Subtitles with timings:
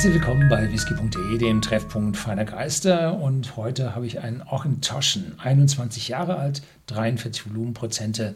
[0.00, 3.20] Herzlich willkommen bei whisky.de, dem Treffpunkt feiner Geister.
[3.20, 8.34] Und heute habe ich einen Ochentoschen, 21 Jahre alt, 43 Volumenprozente,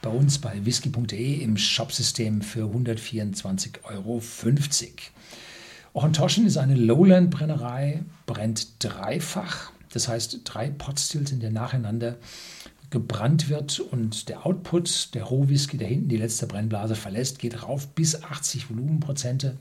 [0.00, 4.22] bei uns bei whisky.de im Shopsystem für 124,50 Euro.
[5.92, 9.70] Ochentoschen ist eine Lowland-Brennerei, brennt dreifach.
[9.92, 12.16] Das heißt, drei Potstills sind ja nacheinander
[12.92, 17.88] gebrannt wird und der Output, der Rohwhisky, der hinten die letzte Brennblase verlässt, geht rauf
[17.88, 19.52] bis 80 Volumenprozente.
[19.52, 19.58] Und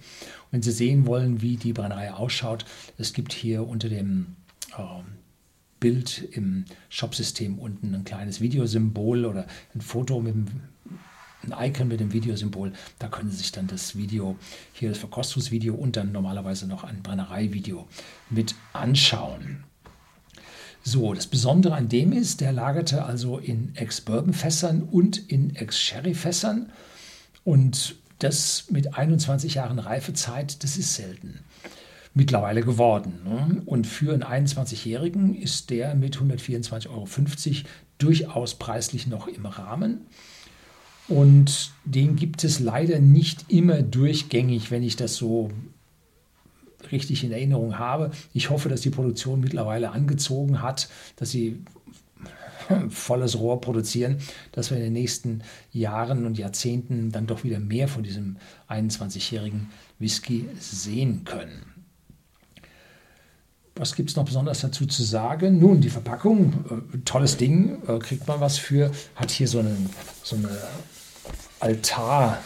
[0.52, 2.66] wenn Sie sehen wollen, wie die Brennerei ausschaut,
[2.98, 4.36] es gibt hier unter dem
[4.78, 4.82] äh,
[5.80, 10.48] Bild im Shopsystem unten ein kleines Videosymbol oder ein Foto mit dem
[11.44, 12.72] ein Icon mit dem Videosymbol.
[13.00, 14.38] Da können Sie sich dann das Video,
[14.74, 17.88] hier das Verkostungsvideo und dann normalerweise noch ein Brennerei-Video
[18.30, 19.64] mit anschauen.
[20.84, 26.72] So, das Besondere an dem ist, der lagerte also in Ex-Bourbon-Fässern und in Ex-Sherry-Fässern.
[27.44, 31.40] Und das mit 21 Jahren Reifezeit, das ist selten
[32.14, 33.22] mittlerweile geworden.
[33.24, 33.62] Ne?
[33.66, 37.08] Und für einen 21-Jährigen ist der mit 124,50 Euro
[37.98, 40.02] durchaus preislich noch im Rahmen.
[41.08, 45.52] Und den gibt es leider nicht immer durchgängig, wenn ich das so
[46.92, 48.12] richtig in Erinnerung habe.
[48.34, 51.64] Ich hoffe, dass die Produktion mittlerweile angezogen hat, dass sie
[52.90, 54.18] volles Rohr produzieren,
[54.52, 58.38] dass wir in den nächsten Jahren und Jahrzehnten dann doch wieder mehr von diesem
[58.70, 61.66] 21-jährigen Whisky sehen können.
[63.76, 65.60] Was gibt es noch besonders dazu zu sagen?
[65.60, 69.78] Nun, die Verpackung, äh, tolles Ding, äh, kriegt man was für, hat hier so eine,
[70.24, 70.50] so eine
[71.60, 72.40] Altarform,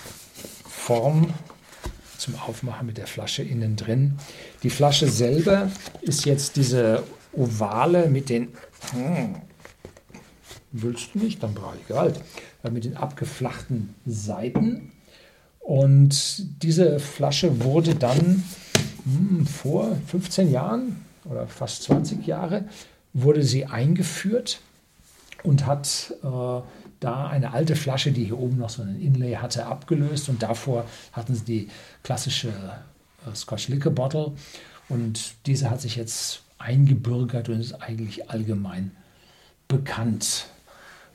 [2.25, 4.17] zum Aufmachen mit der Flasche innen drin.
[4.63, 8.47] Die Flasche selber ist jetzt diese ovale mit den.
[8.91, 9.35] Hm,
[10.71, 11.43] willst du nicht?
[11.43, 12.19] Dann brauche ich Gehalt.
[12.63, 14.91] Äh, mit den abgeflachten Seiten.
[15.59, 18.43] Und diese Flasche wurde dann
[19.03, 22.65] hm, vor 15 Jahren oder fast 20 Jahre
[23.13, 24.61] wurde sie eingeführt
[25.43, 26.61] und hat äh,
[26.99, 30.85] da eine alte Flasche, die hier oben noch so einen Inlay hatte, abgelöst und davor
[31.11, 31.69] hatten sie die
[32.03, 34.33] klassische äh, Scotch Liquor Bottle
[34.89, 38.91] und diese hat sich jetzt eingebürgert und ist eigentlich allgemein
[39.67, 40.47] bekannt.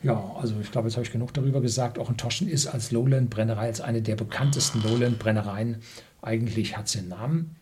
[0.02, 1.98] Ja, also ich glaube, jetzt habe ich genug darüber gesagt.
[1.98, 5.82] Auch in Toschen ist als Lowland-Brennerei, als eine der bekanntesten Lowland-Brennereien,
[6.22, 7.56] eigentlich hat sie einen Namen,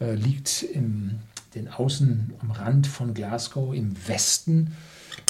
[0.00, 1.20] äh, liegt im
[1.54, 4.76] den Außen am Rand von Glasgow im Westen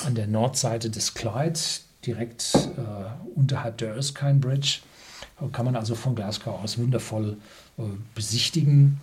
[0.04, 1.58] an der Nordseite des Clyde
[2.06, 4.81] direkt äh, unterhalb der Erskine Bridge.
[5.53, 7.38] Kann man also von Glasgow aus wundervoll
[7.78, 7.83] äh,
[8.15, 9.00] besichtigen.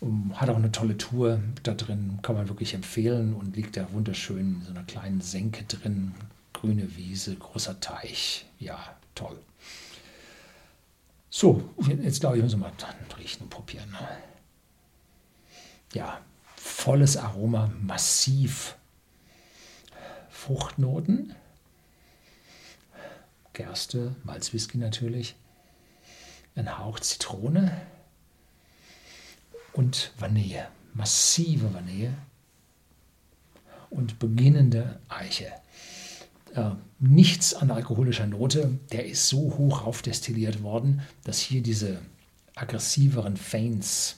[0.00, 3.90] Um, hat auch eine tolle Tour da drin, kann man wirklich empfehlen und liegt da
[3.92, 6.14] wunderschön in so einer kleinen Senke drin.
[6.52, 8.44] Grüne Wiese, großer Teich.
[8.58, 8.78] Ja,
[9.14, 9.38] toll.
[11.30, 11.68] So,
[12.02, 13.96] jetzt glaube ich, müssen wir mal riechen und probieren.
[15.92, 16.20] Ja,
[16.56, 18.76] volles Aroma, massiv.
[20.30, 21.34] Fruchtnoten
[23.54, 25.36] Gerste, Malzwhisky natürlich,
[26.56, 27.72] ein Hauch Zitrone
[29.72, 32.12] und Vanille, massive Vanille
[33.90, 35.52] und beginnende Eiche.
[36.54, 42.00] Äh, nichts an alkoholischer Note, der ist so hoch aufdestilliert worden, dass hier diese
[42.54, 44.16] aggressiveren Feints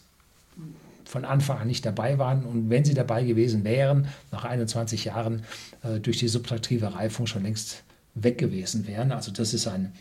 [1.04, 2.44] von Anfang an nicht dabei waren.
[2.44, 5.44] Und wenn sie dabei gewesen wären, nach 21 Jahren
[5.82, 7.84] äh, durch die subtraktive Reifung schon längst
[8.16, 9.12] weg gewesen wären.
[9.12, 9.92] Also das ist ein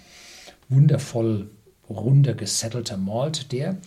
[0.69, 1.49] wundervoll
[1.89, 3.77] runder gesettelter Malt, der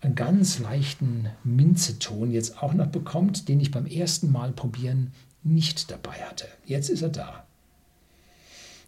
[0.00, 5.12] einen ganz leichten Minzeton jetzt auch noch bekommt, den ich beim ersten Mal probieren
[5.42, 6.46] nicht dabei hatte.
[6.64, 7.46] Jetzt ist er da.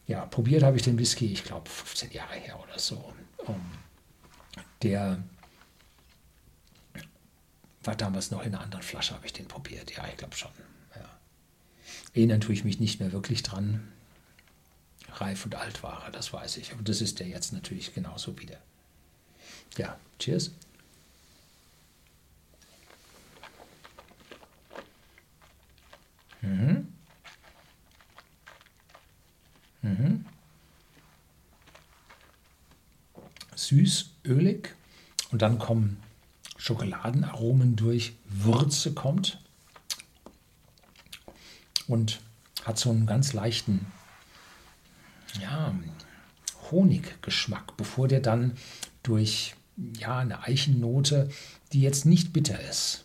[0.07, 3.13] Ja, probiert habe ich den Whisky, ich glaube 15 Jahre her oder so.
[3.47, 3.61] Um,
[4.83, 5.23] der
[7.83, 9.97] war damals noch in einer anderen Flasche, habe ich den probiert.
[9.97, 10.51] Ja, ich glaube schon.
[10.95, 11.09] Ja.
[12.15, 13.93] Erinnern tue ich mich nicht mehr wirklich dran
[15.21, 16.73] reif und alt war das weiß ich.
[16.73, 18.59] Aber das ist der jetzt natürlich genauso wieder.
[19.77, 20.51] Ja, cheers.
[26.41, 26.93] Mhm.
[29.83, 30.25] Mhm.
[33.55, 34.75] Süß, ölig
[35.31, 36.03] und dann kommen
[36.57, 39.41] Schokoladenaromen durch, Würze kommt
[41.87, 42.21] und
[42.65, 43.87] hat so einen ganz leichten
[45.41, 45.75] ja,
[46.71, 48.53] Honiggeschmack, bevor der dann
[49.03, 49.55] durch
[49.99, 51.29] ja, eine Eichennote,
[51.73, 53.05] die jetzt nicht bitter ist.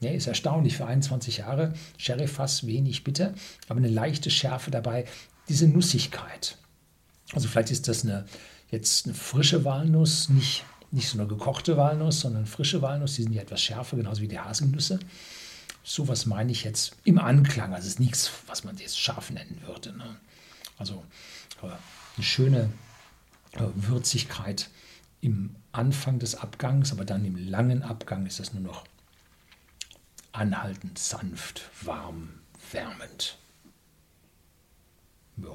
[0.00, 1.74] Ja, ist erstaunlich für 21 Jahre.
[1.96, 3.34] Sherry Fass wenig bitter,
[3.68, 5.06] aber eine leichte Schärfe dabei.
[5.48, 6.58] Diese Nussigkeit.
[7.32, 8.26] Also vielleicht ist das eine,
[8.70, 13.14] jetzt eine frische Walnuss, nicht nicht so eine gekochte Walnuss, sondern frische Walnuss.
[13.14, 14.98] Die sind ja etwas schärfer, genauso wie die Haselnüsse.
[15.82, 17.74] So was meine ich jetzt im Anklang.
[17.74, 19.96] Also es ist nichts, was man jetzt scharf nennen würde.
[19.96, 20.16] Ne?
[20.78, 21.04] Also
[21.62, 22.72] äh, eine schöne
[23.52, 24.68] äh, Würzigkeit
[25.20, 28.84] im Anfang des Abgangs, aber dann im langen Abgang ist das nur noch
[30.32, 32.28] anhaltend, sanft, warm,
[32.70, 33.38] wärmend.
[35.38, 35.50] Ja,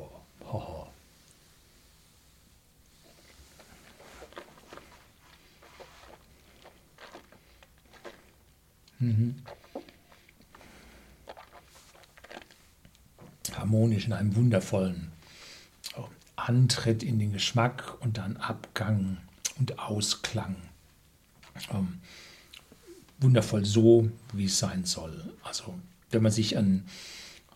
[0.52, 0.88] haha.
[9.00, 9.44] Mhm.
[13.72, 15.14] Harmonisch in einem wundervollen
[15.96, 16.04] oh,
[16.36, 19.16] Antritt in den Geschmack und dann Abgang
[19.60, 20.58] und Ausklang.
[21.72, 22.02] Ähm,
[23.20, 25.34] wundervoll so, wie es sein soll.
[25.44, 25.74] Also
[26.10, 26.86] wenn man sich einen,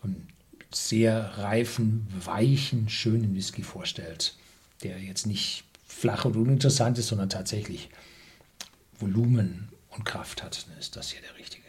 [0.02, 0.26] einen
[0.72, 4.36] sehr reifen, weichen, schönen Whisky vorstellt,
[4.82, 7.90] der jetzt nicht flach und uninteressant ist, sondern tatsächlich
[8.98, 11.66] Volumen und Kraft hat, dann ist das hier der richtige.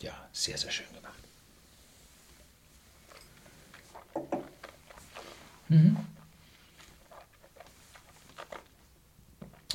[0.00, 1.23] Ja, sehr, sehr schön gemacht.
[5.68, 5.96] Mhm.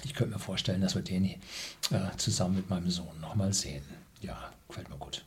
[0.03, 1.38] Ich könnte mir vorstellen, dass wir den äh,
[2.18, 3.83] zusammen mit meinem Sohn nochmal sehen.
[4.21, 5.25] Ja, gefällt mir gut.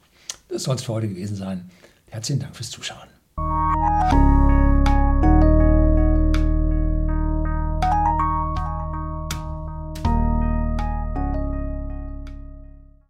[0.49, 1.71] Das soll es für heute gewesen sein.
[2.11, 3.09] Herzlichen Dank fürs Zuschauen.